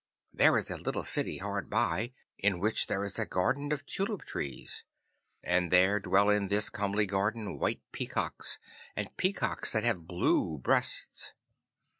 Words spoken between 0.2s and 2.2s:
There is a little city hard by